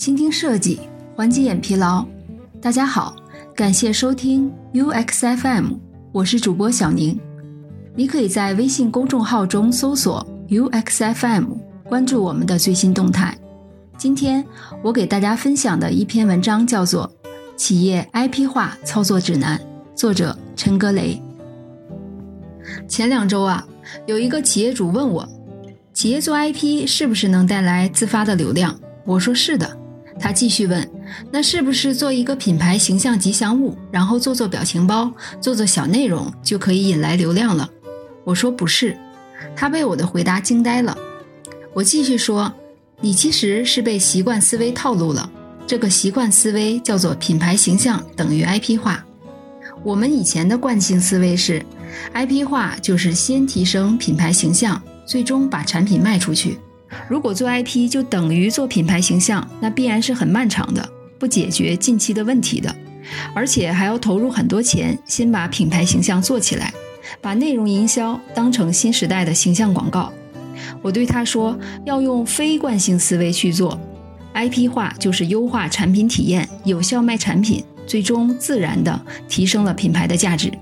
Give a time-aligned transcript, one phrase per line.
[0.00, 0.80] 倾听设计，
[1.14, 2.02] 缓解眼疲劳。
[2.58, 3.14] 大家好，
[3.54, 5.76] 感谢收听 UXFM，
[6.10, 7.20] 我是主播小宁。
[7.94, 11.48] 你可以在微信公众号中搜索 UXFM，
[11.84, 13.36] 关注我们的最新动态。
[13.98, 14.42] 今天
[14.82, 17.06] 我给大家分享的一篇文章叫做
[17.54, 19.58] 《企业 IP 化操作指南》，
[19.94, 21.22] 作者陈格雷。
[22.88, 23.68] 前两周啊，
[24.06, 25.28] 有一个企业主问我，
[25.92, 28.74] 企业做 IP 是不是能带来自发的流量？
[29.04, 29.76] 我说是的。
[30.20, 30.88] 他继续问，
[31.32, 35.10] 那是不是做一个品牌形象吉祥物，然后做做表情包，
[35.40, 37.68] 做做小内容就可以引来流量了？
[38.24, 38.96] 我说不是。
[39.56, 40.96] 他被我的回答惊呆了。
[41.72, 42.52] 我继续说。
[43.02, 45.30] 你其实是被习惯思维套路了。
[45.66, 49.02] 这个习惯思维叫做品牌形象等于 IP 化。
[49.82, 51.64] 我们以前的惯性思维是
[52.12, 56.58] ，IP 化就是先提升品牌形象，最终把产品卖出去。
[57.08, 62.74] 如果做 IP 就等于做品牌形象，那必然是很漫长的，不解决近期的问题的，
[63.34, 66.72] 而且还要投入很多钱，先把品牌形象做起来，
[67.20, 70.12] 把内容营销当成新时代的形象广告。
[70.82, 73.78] 我对他说：“要用非惯性思维去做
[74.34, 80.52] ，IP 化就是优化产品体验，有效卖产品，最终自然的提升了品牌的价值。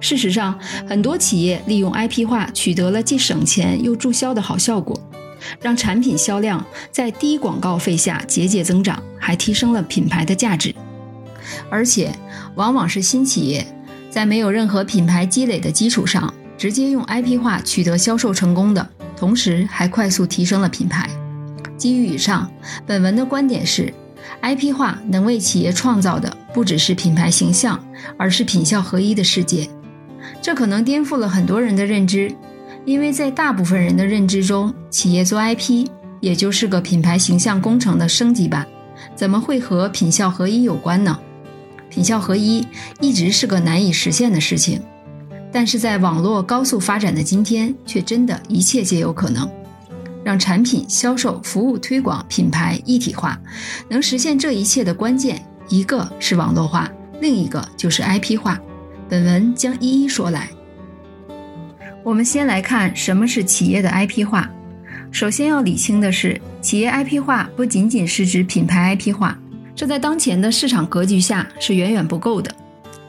[0.00, 5.00] 事实上，很多企业利用 IP 化取得了既省钱又助销的好效果，
[5.60, 10.74] 让产品销量在低广告费下节节增长，还提升了品牌的价值。
[11.70, 12.12] 而且，
[12.54, 13.66] 往往是新企业
[14.10, 18.88] 在没有任何品牌积累的基础上，直接用 IP 化取得销售成功的。”
[19.18, 21.10] 同时还快速提升了品牌。
[21.76, 22.48] 基于以上，
[22.86, 23.92] 本文的观点是
[24.42, 27.84] ，IP 化能为企业创造的不只是品牌形象，
[28.16, 29.68] 而是品效合一的世界。
[30.40, 32.32] 这可能颠覆了很多人的认知，
[32.88, 35.86] 因为在大部分人的认知中，企业做 IP
[36.20, 38.66] 也就是个品牌形象工程的升级版，
[39.14, 41.18] 怎么会和品效合一有关呢？
[41.90, 42.66] 品效合一
[42.98, 44.80] 一直是个难以实现的事情。
[45.52, 49.46] 但是在网络高速发展的今天，却真的一切皆有可能。
[50.24, 53.38] 让产品、销售、服务、推广、品牌一体化，
[53.90, 56.90] 能实现这一切的关键，一个是网络化，
[57.20, 58.58] 另一个就是 IP 化。
[59.10, 60.48] 本文将一一说来。
[62.04, 64.50] 我们先来看什么是企业的 IP 化。
[65.10, 69.38] 首先要理清的是，企业 IP 化不仅仅是指品牌 IP 化，
[69.74, 72.54] 这在当前的市场格局下是远远不够的。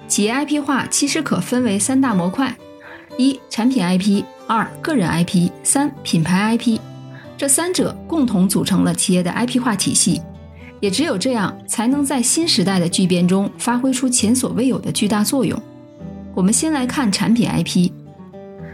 [0.08, 2.56] 企业 IP 化其实可分为三大模块：
[3.18, 6.80] 一、产品 IP；二、个人 IP；三、品牌 IP。
[7.38, 10.22] 这三者共同组成了企业的 IP 化体系。
[10.82, 15.62] 也只有这样，才能在新时代的巨变中发挥出前所未有的巨大作用。
[16.34, 17.92] 我们先来看产品 IP。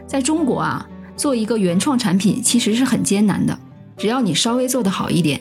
[0.07, 3.57] 在中国啊，做一个原创产品其实是很艰难的。
[3.97, 5.39] 只要你稍微做得好一点，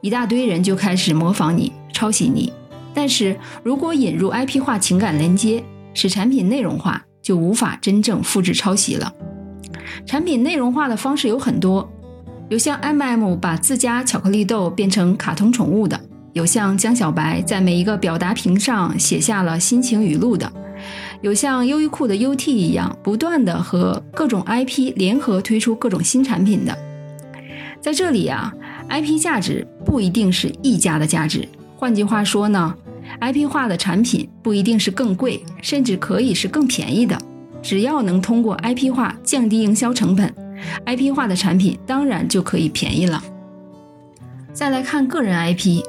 [0.00, 2.52] 一大堆人就开始模仿你、抄袭你。
[2.94, 5.62] 但是如果引入 IP 化情感连接，
[5.92, 9.12] 使产品内容化，就无法真正复制抄袭了。
[10.06, 11.90] 产品内容化的方式有很多，
[12.48, 16.00] 有像 MM 把自家巧克力豆变成卡通宠物的，
[16.32, 20.50] 有像江小白在每一个表达屏上写下了心情语录的，
[21.22, 26.76] 有像优衣库的 UT 一样不断的和各种 IP 联合推出各种新产品的。
[27.80, 28.52] 在这里啊
[28.88, 32.74] ，IP 价值不一定是一家的价值，换句话说呢。
[33.20, 37.16] IP 化的产品不一定是更贵，甚至可以是更便宜的。
[37.62, 40.34] 只要能通过 IP 化降低营销成本
[40.84, 43.22] ，IP 化的产品当然就可以便宜了。
[44.52, 45.82] 再来看个人 IP，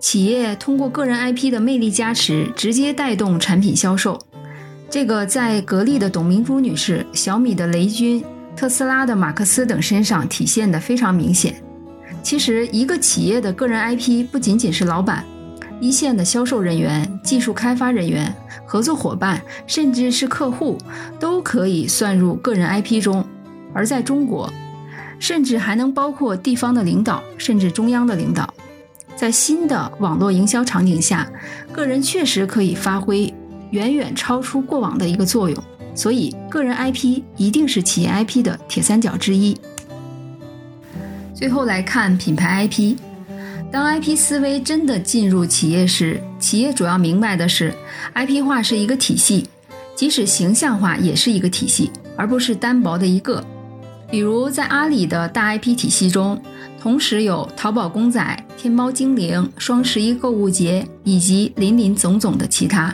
[0.00, 4.18] 企业通过个人 IP 的魅力加持，直接带动产品销售。
[4.90, 8.24] 这个在格力的董明珠女士、小米的雷军、
[8.56, 11.54] 特斯拉的马克思等身上体现的非常明显。
[12.24, 15.24] 其实，一个企业的个人 IP 不仅仅是老板。
[15.80, 18.34] 一线的销售人员、技术开发人员、
[18.66, 20.76] 合作伙伴，甚至是客户，
[21.20, 23.24] 都可以算入个人 IP 中。
[23.72, 24.52] 而在中国，
[25.20, 28.52] 甚至还能包括地方的领导，甚至中央的领导。
[29.14, 31.30] 在新的网络营销场景下，
[31.72, 33.32] 个人确实可以发挥
[33.70, 35.64] 远远超出过往的一个作用。
[35.94, 39.56] 所以，个人 IP 一定是企业 IP 的铁三角之一。
[41.34, 42.96] 最后来看品牌 IP。
[43.72, 47.72] 当 IP 思维真的进入企业时，企业主要明白的是
[48.14, 49.48] ，IP 化是一个体系，
[49.94, 53.44] 即使形象化也是一个体系，而不是单薄的一个。
[54.10, 56.40] 比如在阿里的大 IP 体系中，
[56.80, 62.92] 同时有淘宝公仔、天猫精灵、双十一购物节以及林林总总的其他。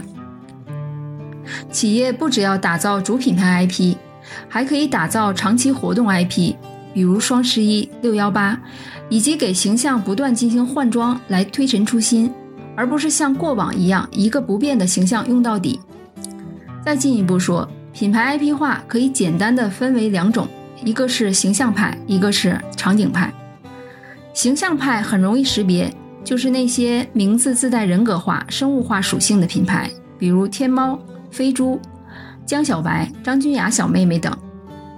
[1.70, 3.96] 企业不只要打造主品牌 IP，
[4.48, 6.54] 还可以打造长期活动 IP。
[6.92, 8.58] 比如双十一、六幺八，
[9.10, 12.32] 以及给形象不断进行换装来推陈出新，
[12.74, 15.78] 而不是像过往一样一个不变的形象用到底。
[16.82, 20.48] 再进一步说，品牌 IP 化可以简单的分为两种，
[20.82, 23.30] 一个是形象派，一个是场景派。
[24.32, 25.92] 形象派很容易识别，
[26.24, 30.98] 就是那些名字自带人格化、生物化属性的品牌，比如天猫、
[31.36, 31.78] 飞猪、
[32.46, 34.34] 江小白、张君雅小妹妹等。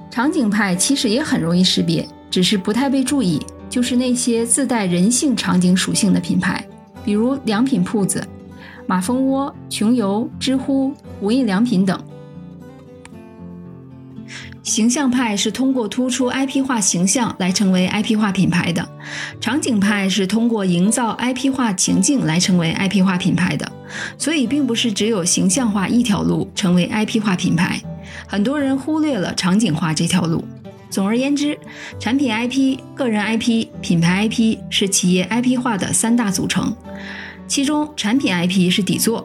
[0.09, 6.65] 场景派其实也很容易识别，只是不太被注意，就是那些自带人性场景属性的品牌，
[7.05, 8.25] 比如良品铺子、
[8.87, 12.01] 马蜂窝、穷游、知乎、无印良品等。
[14.69, 18.87] 形象派是通过突出 IP 化形象来成为 IP 化品牌的，
[19.41, 23.73] 场景派是通过营造 IP 化情境来成为 IP 化品牌的，
[24.19, 27.81] 所以并不是只有形象化一条路成为 IP 化品牌。
[28.27, 30.45] 很多人忽略了场景化这条路。
[30.91, 31.59] 总而言之，
[31.99, 36.77] 产品 IP、个人 IP、品牌 IP 是企业 IP 化的三大组成，
[37.47, 39.25] 其中产品 IP 是底座，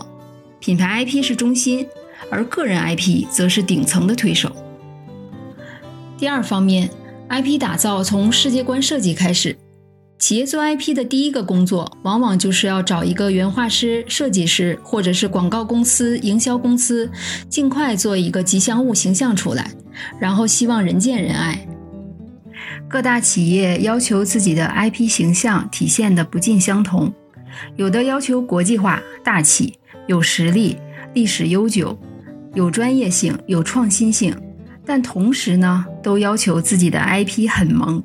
[0.61, 1.85] 品牌 IP 是中心，
[2.31, 4.49] 而个人 IP 则是顶层的推手。
[6.23, 6.89] 第二方面
[7.27, 9.57] ，IP 打造从世界观设计开始。
[10.17, 17.11] 企业做 IP 的第一个工作，往往就是要找一个原画师、设计师，或者是广告公司、营销公司，
[17.49, 19.69] 尽快做一个吉祥物形象出来，
[20.17, 21.67] 然后希望人见人爱。
[22.87, 27.13] 各大企业要求自己的 IP 形象体现的不尽相同，
[27.75, 29.77] 有的要求国际化、大气、
[30.07, 30.77] 有实力、
[31.13, 31.99] 历史悠久、
[32.53, 34.33] 有专业性、有创新性，
[34.85, 38.03] 但同时呢，都要求自己的 IP 很萌。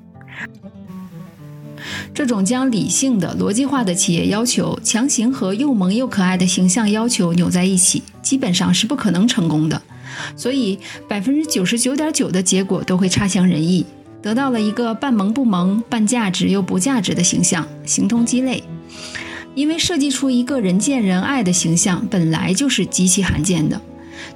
[2.12, 9.80] 这种将理性的、逻辑化的企业要求强行和又萌又可爱的形象要求扭在一起，基本上是不可能成功的。
[10.36, 10.78] 所以，
[11.08, 13.86] 百分之九十九点九的结果都会差强人意，
[14.20, 18.62] 得到了一个半萌不萌、半价值又不价值的形象，形同鸡肋。
[19.54, 23.80] 因为设计出一个人见人爱的形象本来就是极其罕见的，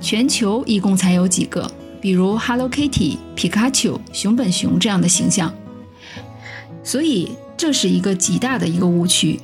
[0.01, 1.71] 全球一共才有几个，
[2.03, 5.55] 比如 Hello Kitty、皮卡丘、熊本熊这样的形象。
[6.83, 9.39] 所以这是一个极大的一个误区。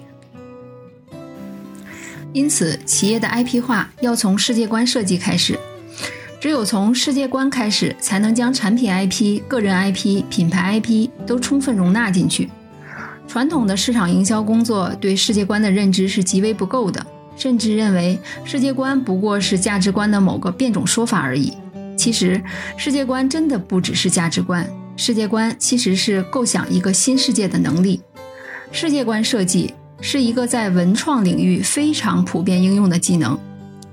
[2.32, 5.56] 因此，企业的 IP 化要从世界观设计开始。
[6.40, 12.50] 只有从世界观开始，才能将产品 IP、个人 IP、品牌 IP 都充分容纳进去。
[13.28, 17.06] 传统的市场营销工作对世界观的认知是极为不够的，
[17.36, 21.52] 甚至认为世界观不过是价值观的某个变种说法而已。
[22.08, 22.42] 其实，
[22.78, 24.66] 世界观真的不只是价值观。
[24.96, 28.00] 世界观其实是构想一个新世界的能力。
[28.72, 33.38] 世界观设计是一个在文创领域非常普遍应用的技能，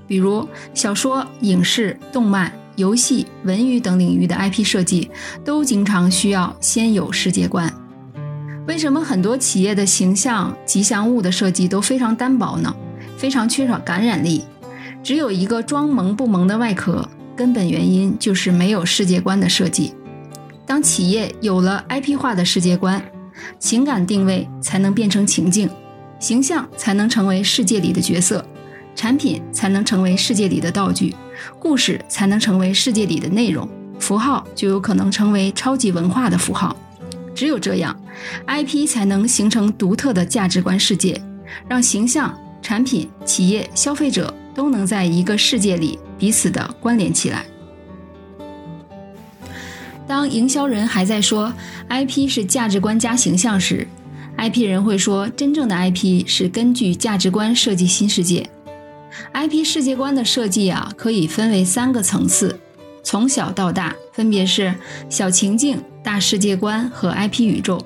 [0.06, 5.10] 比如小说、影视、动漫、游戏、文娱等领域的 IP 设计，
[5.44, 7.70] 都经常需要先有世界观。
[8.66, 12.74] 为什么很多企业的形象吉祥物的设计都非常单薄呢？
[13.18, 14.42] 非常缺少感染力，
[15.02, 17.06] 只有一个装萌不萌的外壳，
[17.36, 19.92] 根本原因就是没有世界观的设计。
[20.64, 23.00] 当企业有了 IP 化的世界观，
[23.58, 25.68] 情感定位才能变成情境，
[26.18, 28.44] 形象才能成为世界里的角色，
[28.94, 31.14] 产品才能成为世界里的道具，
[31.58, 33.68] 故事才能成为世界里的内容，
[34.00, 36.74] 符号就有可能成为超级文化的符号。
[37.34, 37.94] 只有这样
[38.46, 41.20] ，IP 才能形成独特的价值观世界，
[41.68, 47.44] 让形象、产品、企业、消费者都能在一个世界里彼此的关联起来。
[50.06, 51.52] 当营销人还在说
[51.88, 53.86] IP 是价值观加形象时
[54.38, 58.48] ，IP 人会说，真正的 IP 是根据价值观设计新世界。
[59.32, 62.60] IP 世界观的设计啊，可以分为三个层次，
[63.02, 64.74] 从小到大，分别是
[65.08, 67.84] 小情境、大世界观和 IP 宇宙。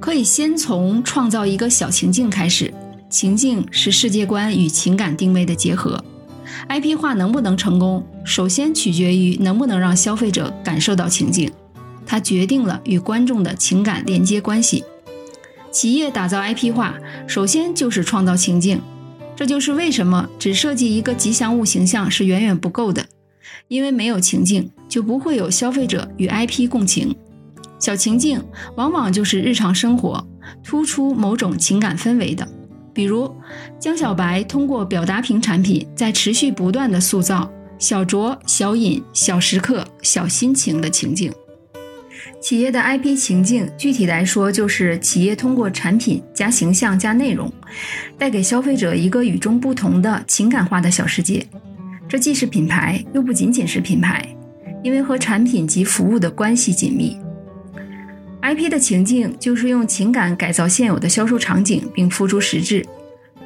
[0.00, 2.72] 可以先从创造一个小情境开始，
[3.10, 6.02] 情境是世界观与情感定位的结合。
[6.68, 11.50] IP 化能不能成功，首先取决于能不能让消费者感受到情境，
[12.06, 14.84] 它决定了与观众的情感连接关系。
[15.70, 16.94] 企业打造 IP 化，
[17.26, 18.80] 首先就是创造情境，
[19.36, 23.06] 这就是为什么只设计一个吉祥物形象是远远不够的，
[23.68, 27.14] 因为没有情境，就不会有消费者与 IP 共情。
[27.78, 28.42] 小情境
[28.76, 30.26] 往往就是日常生活，
[30.62, 32.46] 突出某种情感氛围的。
[32.92, 33.32] 比如，
[33.78, 41.32] 江小白通过表达屏产品，在持续不断的塑造小酌、小饮、小时刻、小心情的情境。
[42.40, 47.50] 企业的 IP 情境，具体来说，就是企业通过产品加形象加内容，
[48.18, 51.46] 带给消费者一个与众不同的情感化的小世界。
[52.08, 54.26] 这既是品牌，又不仅仅是品牌，
[54.82, 57.16] 因为和产品及服务的关系紧密。
[58.42, 62.84] IP 的情境就是用情感改造现有的销售场景，并付诸实质。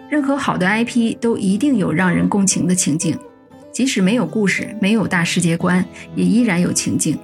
[0.09, 3.19] 任何好的 IP 都一定有让人共情的情境，
[3.73, 5.85] 即使没有故事、没有大世界观，
[6.15, 7.19] 也依然有情境。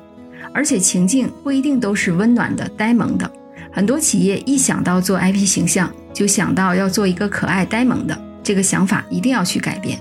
[0.53, 3.31] 而且情境不一定都是温暖的、呆萌的。
[3.71, 9.97] 很多企业一想到做 IP 形象，就想到要做一个可爱、呆萌的，这个想法一定要去改变。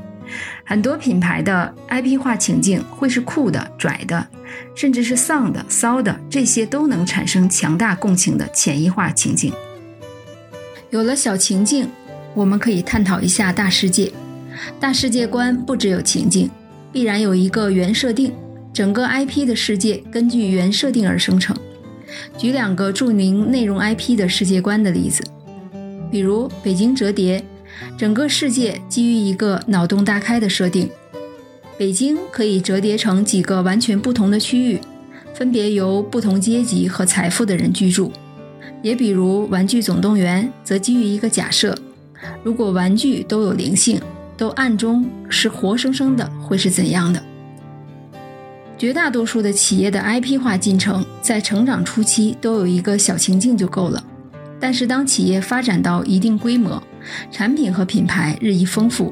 [0.63, 4.27] 很多品牌的 IP 化情境会是酷的、拽的，
[4.75, 9.53] 甚至是丧的、骚的，这些都能产生强大共情的潜移化情境。
[10.89, 11.89] 有了小情境。
[12.35, 14.13] 我们可以探讨一下大世界。
[14.79, 16.49] 大世界观不只有情境，
[16.91, 18.31] 必然有一个原设定。
[18.71, 21.57] 整个 IP 的世界根据原设定而生成。
[22.37, 25.23] 举两个著名内容 IP 的世界观的例子，
[26.11, 27.39] 比如《北京折叠》，
[27.97, 30.89] 整个世界基于一个脑洞大开的设定：
[31.77, 34.79] 北京可以折叠成几个完全不同的区域，
[35.33, 38.11] 分别由不同阶级和财富的人居住。
[38.81, 41.77] 也比如《玩具总动员》，则基于一个假设。
[42.43, 43.99] 如果玩具都有灵性，
[44.37, 47.21] 都暗中是活生生的，会是怎样的？
[48.77, 54.01] 绝大多数的企业的 IP 化进程，在成长初期都有一个小情境就够了。
[54.57, 56.81] 但是当企业发展到一定规模，
[57.31, 59.11] 产品和品牌日益丰富，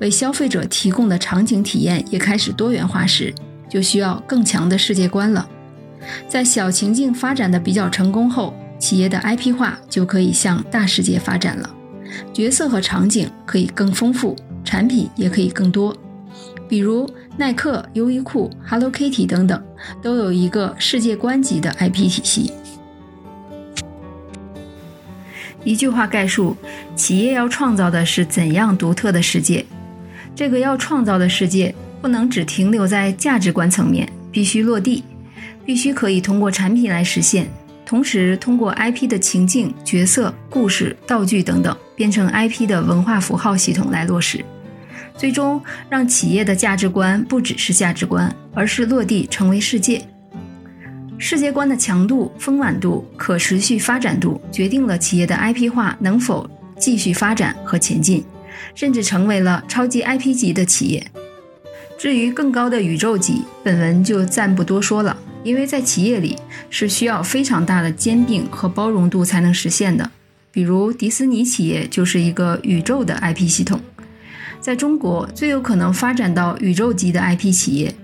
[0.00, 3.34] 为消费者提供的场景体验也开始多元化时，
[3.68, 5.48] 就需要更强的世界观了。
[6.28, 11.74] 在小情境发展的比较成功后，企业的 IP 化就可以向大世界发展了。
[12.32, 15.96] 角色和场景可以更丰富，产品也可以更多。
[16.68, 19.62] 比如耐克、优衣库、Hello Kitty 等等，
[20.02, 22.52] 都有一个世界观级的 IP 体系。
[25.64, 26.56] 一句话概述：
[26.96, 29.64] 企业要创造的是怎样独特的世界？
[30.34, 35.04] 这个要创造的世界不能只停留在价值观层面，必须落地，
[35.64, 37.46] 必须可以通过产品来实现。
[37.84, 44.42] 同时，通过 IP 的情境、角色、故事、道具等等，变成 IP 的文化符号系统来落实，
[45.16, 50.02] 最终让企业的价值观不只是价值观，而是落地成为世界。
[51.24, 58.24] 世界观的强度、丰满度、可持续发展度，决定了企业的 IP 化能否继续发展和前进，
[58.74, 61.06] 甚至成为了超级 IP 级的企业。
[61.96, 65.16] 至于更高的宇宙级，本文就暂不多说了。
[65.44, 66.36] 因为在企业里
[66.68, 70.10] 是需要非常大的兼并和包容度才能实现的，
[70.50, 73.80] 比如迪士尼企业就是一个宇宙的 IP 系统。
[74.60, 77.94] 在中国最有可能发展到宇宙级的 IP 企业，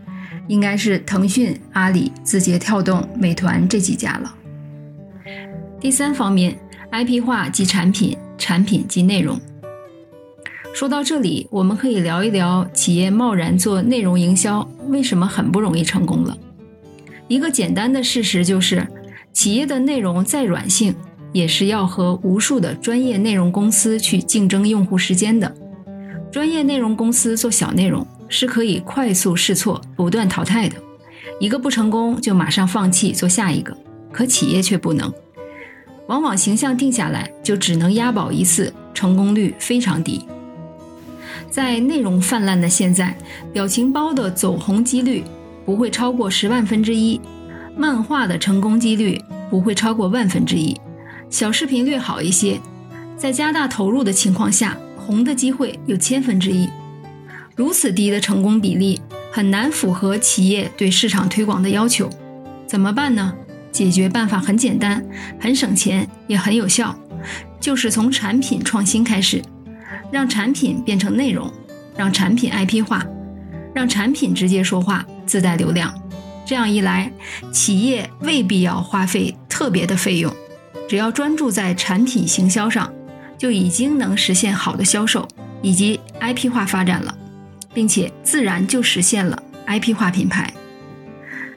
[0.48, 4.34] 应该是腾讯、阿里、字节跳动、美团这几家了。
[5.80, 6.58] 第三方面
[6.90, 9.38] ，IP 化即产品，产品即内容。
[10.74, 16.36] 说到这里，我们可以聊一聊企业贸然做内容营销为什么很不容易成功了。
[17.26, 18.86] 一个简单的事实就是，
[19.32, 20.94] 企业的内容再软性，
[21.32, 25.54] 也是要和无数的专业内容公司去竞争用户时间的。
[26.30, 30.76] 专业内容公司做小内容是可以快速试错、不断淘汰的，
[31.40, 33.76] 一个不成功就马上放弃做下一个。
[34.12, 35.12] 可企业却不能，
[36.06, 40.24] 往往形象定下来就只能押宝一次，成功率非常低。
[41.50, 43.16] 在内容泛滥的现在，
[43.52, 45.24] 表情包的走红几率。
[45.64, 47.20] 不会超过十万分之一，
[47.76, 50.74] 漫画的成功几率不会超过万分之一，
[51.28, 52.58] 小视频略好一些，
[53.18, 56.66] 在加大投入的情况下，红的机会有千分之一。
[57.58, 59.00] 如此低的成功比例，
[59.32, 62.08] 很难符合企业对市场推广的要求。
[62.68, 63.34] 怎么办呢？
[63.72, 65.04] 解决办法很简单，
[65.40, 66.94] 很省钱，也很有效，
[67.58, 69.42] 就是从产品创新开始，
[70.12, 71.52] 让产品变成内容，
[71.96, 73.04] 让产品 IP 化，
[73.74, 75.04] 让产品直接说话。
[75.26, 75.92] 自带流量，
[76.46, 77.12] 这样一来，
[77.52, 80.32] 企业未必要花费特别的费用，
[80.88, 82.88] 只要专注在产品行销上，
[83.36, 85.26] 就已经能实现好的销售
[85.60, 87.17] 以及 IP 化发展了，
[87.78, 90.52] 并且自然就实现了 IP 化品牌。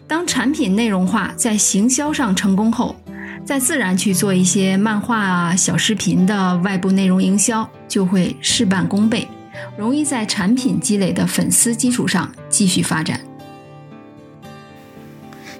[0.07, 2.95] 当产品内容化在行销上成功后，
[3.43, 9.27] 再自然去做一些漫画啊、小视频的外部内容营销，就会事半功倍，
[9.75, 13.19] 容易在产品积累的粉丝基础上继续发展。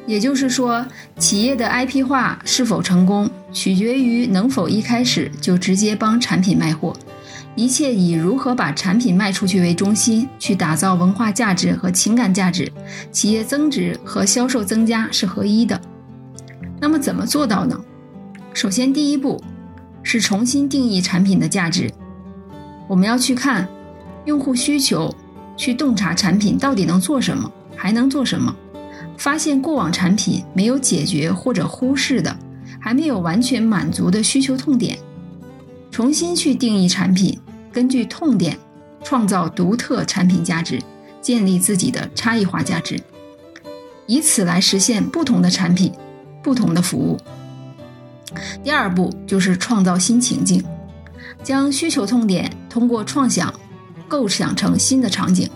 [0.06, 0.86] 也就是说，
[1.18, 6.96] 企业的 IP 化是否成功，取决于能否一开始就直接帮产品卖货，
[7.56, 12.72] 一切以如何把产品卖出去为中心，去打造文化价值和情感价值，
[13.12, 15.80] 企业增值和销售增加是合一的。
[16.80, 17.80] 那么怎么做到呢？
[18.54, 19.42] 首先，第一步
[20.02, 21.92] 是重新定义产品的价值，
[22.88, 23.68] 我们要去看
[24.26, 25.14] 用户需求，
[25.58, 28.56] 去洞察产品到底能做什么，还能做什么。
[29.18, 32.36] 发现过往产品没有解决或者忽视的，
[32.80, 34.98] 还没有完全满足的需求痛点，
[35.92, 37.38] 重新去定义产品，
[37.72, 38.58] 根据痛点
[39.04, 40.82] 创造独特产品价值，
[41.22, 42.98] 建立自己的差异化价值，
[44.08, 45.92] 以此来实现不同的产品、
[46.42, 47.18] 不同的服务。
[48.64, 50.64] 第二步就是创造新情境，
[51.44, 53.54] 将需求痛点通过创想
[54.08, 55.50] 构想成新的场景，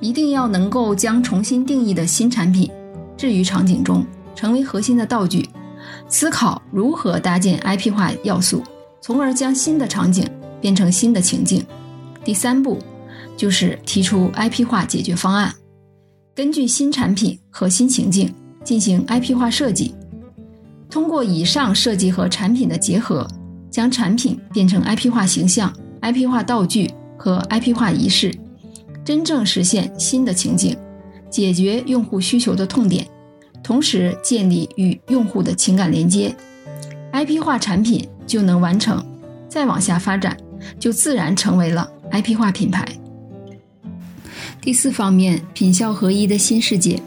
[0.00, 2.70] 一定要能够将重新定义的新产品
[3.16, 5.48] 置于场景中，成为核心的道具。
[6.08, 8.62] 思考如何搭建 IP 化要素，
[9.02, 10.26] 从而将新的场景
[10.60, 11.62] 变成新的情境。
[12.24, 12.78] 第三步
[13.36, 15.52] 就是提出 IP 化解决方案，
[16.34, 18.32] 根据新产品和新情境
[18.62, 19.92] 进行 IP 化设计。
[20.88, 23.26] 通过以上设计和产品的结合，
[23.70, 28.32] 将产品变成 IP 化形象、IP 化道具和 IP 化仪式，
[29.04, 30.76] 真正实现新的情境，
[31.28, 33.04] 解决用户需求的痛点，
[33.64, 36.36] 同时建立与用户的情感连接
[37.12, 39.04] ，IP 化产品就能完成。
[39.48, 40.36] 再往下发展，
[40.78, 42.86] 就自然成为了 IP 化品牌。
[44.60, 47.00] 第四方面，品效合一的新世界。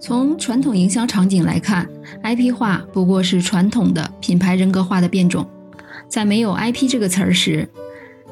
[0.00, 1.86] 从传统营销场景来看
[2.22, 5.46] ，IP 化不过是传统的品牌人格化的变种。
[6.08, 7.68] 在没有 IP 这个词儿时，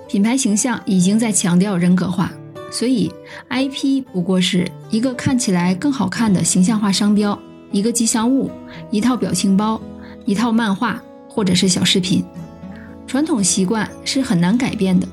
[0.09, 2.33] 品牌形象已经在强调人格化，
[2.71, 3.13] 所以
[3.51, 7.39] IP 不过是一个看起来更好看的形象化商标、
[7.71, 8.51] 一个吉祥物、
[8.91, 9.79] 一套表情包、
[10.25, 11.03] 一套漫画
[11.39, 12.25] 或者是小视频。
[13.07, 15.07] 传统习惯是很难改变的，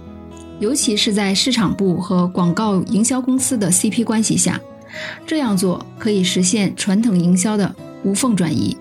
[0.60, 4.60] 尤其是在市场部和广告营销公司的 CP 关系下。
[5.28, 8.76] 这样做可以实现传统营销的无缝转移，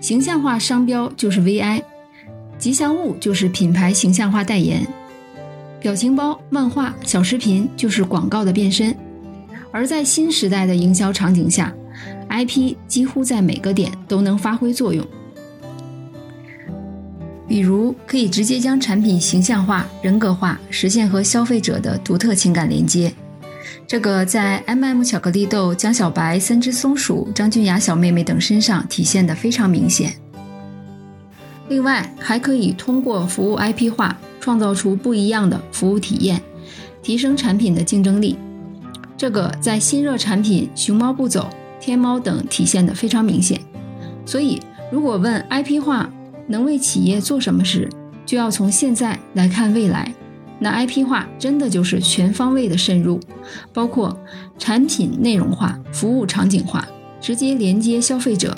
[0.00, 1.82] 形象化商标就是 VI，
[2.56, 4.86] 吉祥物就是品牌形象化代言，
[5.80, 8.96] 表情包、漫画、小视频就是广告的变身。
[9.72, 11.74] 而在新时代的营销场景下
[12.30, 15.04] ，IP 几乎在每个点都能发挥作用，
[17.48, 23.12] 比如可以直接将产品形象化、人格化，实现和消费者的独特情感连接。
[23.86, 30.12] 这个在 M&M 巧克力豆、江小白、三只松鼠、张君雅小妹妹等身上体现的非常明显。
[31.68, 36.40] 另外，还可以通过服务 IP 化，创造出不一样的服务体验，
[37.02, 38.36] 提升产品的竞争力。
[39.16, 41.48] 这个在新热产品熊猫不走、
[41.80, 43.60] 天猫等体现的非常明显。
[44.24, 46.10] 所以，如果问 IP 化
[46.46, 47.88] 能为企业做什么时，
[48.24, 50.12] 就要从现在来看未来。
[50.58, 53.20] 那 IP 化真的就是全方位的渗入，
[53.74, 54.18] 包括
[54.58, 56.88] 产品内容化、服务场景化、
[57.20, 58.56] 直接连接消费者、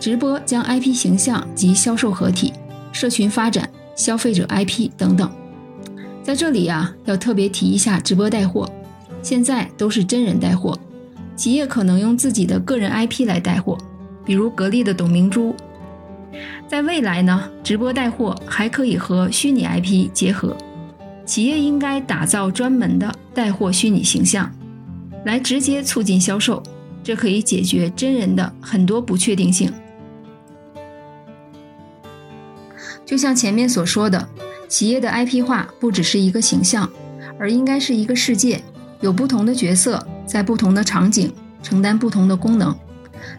[0.00, 2.52] 直播将 IP 形象及销售合体、
[2.90, 5.30] 社群发展、消费者 IP 等等。
[6.22, 8.68] 在这里啊，要特别提一下直播带货，
[9.22, 10.76] 现在都是真人带货，
[11.36, 13.78] 企业可能用自己的个人 IP 来带货，
[14.24, 15.54] 比如格力的董明珠。
[16.68, 20.56] 在未来呢，直播带货还可以和虚拟 IP 结合。
[21.24, 24.50] 企业应该打造专门的带货虚拟形象，
[25.24, 26.62] 来直接促进销售，
[27.02, 29.72] 这可以解决真人的很多不确定性。
[33.04, 34.28] 就像前面所说的，
[34.68, 36.88] 企业的 IP 化不只是一个形象，
[37.38, 38.60] 而应该是一个世界，
[39.00, 42.76] 有不同的角色在不同的场景承担不同的功能，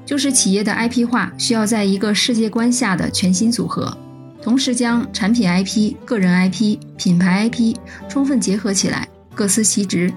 [0.05, 3.97] 就是企业的 IP 化需要在一个世界观下的全新组合。
[4.41, 7.75] 同时将产品 IP、个人 IP、品牌 IP
[8.07, 10.13] 充分结合起来，各司其职。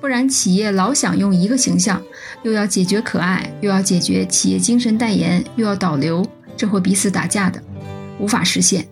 [0.00, 2.00] 不然，企业老想用一个形象，
[2.44, 6.24] 又要解决可爱，又要解决企业精神代言，又要导流，
[6.56, 7.62] 这会彼此打架的，
[8.18, 8.86] 无法实现。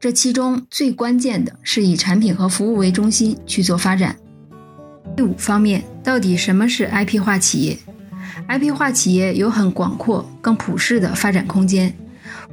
[0.00, 4.16] 这其中最关键的是以产品和服务为中心去做发展。
[5.14, 7.78] 第五方面，到底什么是 IP 化企业
[8.48, 11.94] ？IP 化企业有很广阔、更普适的发展空间。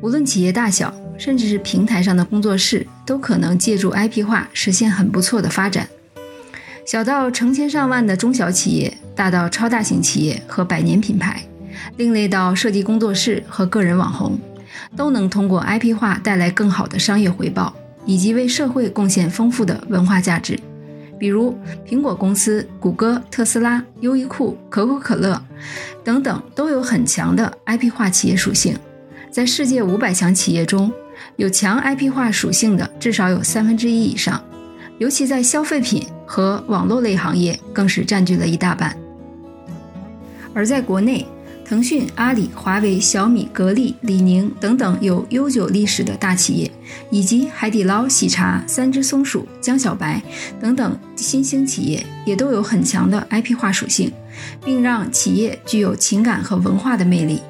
[0.01, 5.87] 无论企业大小，甚至是平台上的工作室，都可能借助 IP 化实现很不错的发展。
[6.85, 11.43] 小到成千上万的中小企业，大到超大型企业和百年品牌，
[11.97, 14.39] 另类到设计工作室和个人网红，
[14.95, 20.59] 都能通过 IP 化带来更好的商业回报，以及为社会贡献丰富的文化价值。
[21.21, 21.55] 比如
[21.87, 25.39] 苹果公司、谷歌、特斯拉、优衣库、可口可乐
[26.03, 28.75] 等等，都有很强的 IP 化企业属性。
[29.29, 30.91] 在世界五百强企业中，
[31.35, 34.43] 有强 IP 化属性的至少有三分之一以上，
[34.97, 38.97] 尤其在消费品和网络类行业，更是占据了一大半。
[40.55, 41.27] 而在国内，
[41.71, 46.69] 腾讯、阿里、华为、小米、格力、李宁等等有悠久历史的大企业，
[47.09, 50.21] 以及海底捞、喜茶、三只松鼠、江小白
[50.59, 54.11] 等等新兴企业，也都有很强的 IP 化属性，
[54.65, 57.41] 并让企业具有情感和文化的魅力。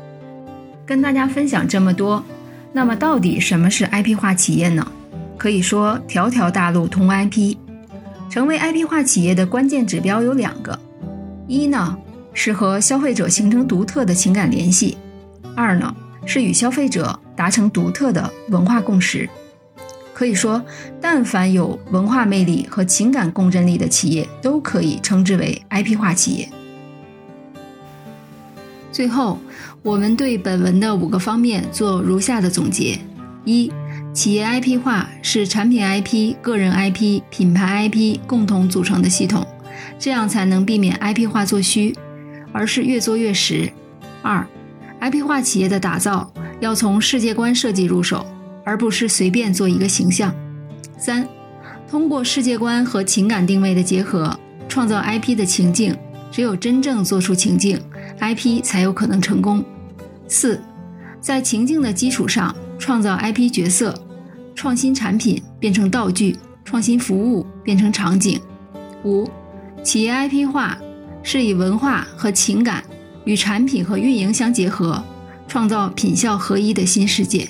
[0.85, 2.23] 跟大家分享这么多，
[2.71, 4.85] 那么到底什么是 IP 化企业呢？
[5.35, 7.57] 可以说条条大路通 IP，
[8.29, 10.79] 成为 IP 化企业的关键指标有两个：
[11.47, 11.97] 一呢
[12.33, 14.97] 是和消费者形成独特的情感联系；
[15.55, 15.93] 二呢
[16.25, 19.29] 是与消费者达成独特的文化共识。
[20.13, 20.63] 可以说，
[21.01, 26.47] 但凡有文化魅力和情感共振力的企业，都可以称之为 IP 化企业。
[28.91, 29.39] 最后，
[29.81, 32.99] 我们对本文的五个方面做如下的总结：
[33.45, 33.71] 一。
[34.13, 39.47] 企业 IP 化是产品 IP、个人 IP、品牌 IP 共同组成的系统，
[39.97, 41.95] 这样才能避免 IP 化做虚，
[42.51, 43.71] 而是越做越实。
[44.21, 44.45] 二
[44.99, 48.25] ，IP 化企业的打造要从世界观设计入手，
[48.63, 50.33] 而不是随便做一个形象。
[50.97, 51.27] 三，
[51.89, 55.95] 通过世界观和情感定位的结合，创造 IP 的情境，
[56.31, 57.79] 只有真正做出情境
[58.19, 59.63] ，IP 才有可能成功。
[60.27, 60.61] 四，
[61.19, 62.55] 在情境的基础上。
[62.81, 63.93] 创造 IP 角色，
[64.55, 66.35] 创新产品变成道具，
[66.65, 68.41] 创新服务变成场景。
[69.05, 69.29] 五，
[69.83, 70.75] 企业 IP 化
[71.23, 72.83] 是以文化和情感
[73.25, 75.03] 与产品和运营相结合，
[75.47, 77.47] 创造品效合一的新世界。